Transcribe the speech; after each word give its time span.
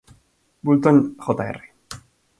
Boulton 0.63 1.15
Jr. 1.19 1.57